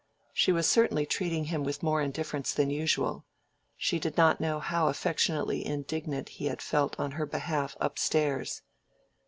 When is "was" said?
0.51-0.65